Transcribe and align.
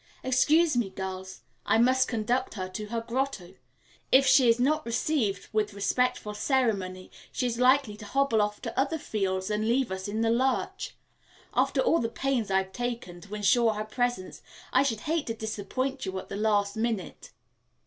"Excuse 0.23 0.75
me, 0.75 0.89
girls. 0.89 1.41
I 1.63 1.77
must 1.77 2.07
conduct 2.07 2.55
her 2.55 2.67
to 2.69 2.85
her 2.87 3.01
grotto. 3.01 3.53
If 4.11 4.25
she 4.25 4.49
is 4.49 4.59
not 4.59 4.83
received 4.83 5.49
with 5.53 5.75
respectful 5.75 6.33
ceremony, 6.33 7.11
she 7.31 7.45
is 7.45 7.59
likely 7.59 7.95
to 7.97 8.05
hobble 8.05 8.41
off 8.41 8.63
to 8.63 8.75
other 8.75 8.97
fields 8.97 9.51
and 9.51 9.67
leave 9.67 9.91
us 9.91 10.07
in 10.07 10.21
the 10.21 10.31
lurch. 10.31 10.95
After 11.53 11.81
all 11.81 11.99
the 11.99 12.09
pains 12.09 12.49
I've 12.49 12.73
taken 12.73 13.21
to 13.21 13.35
insure 13.35 13.73
her 13.73 13.85
presence, 13.85 14.41
I 14.73 14.81
should 14.81 15.01
hate 15.01 15.27
to 15.27 15.35
disappoint 15.35 16.03
you 16.07 16.17
at 16.17 16.29
the 16.29 16.35
last 16.35 16.75
minute." 16.75 17.31